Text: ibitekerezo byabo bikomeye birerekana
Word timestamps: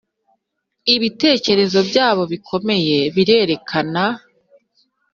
ibitekerezo 0.95 1.79
byabo 1.89 2.23
bikomeye 2.31 2.97
birerekana 3.15 4.03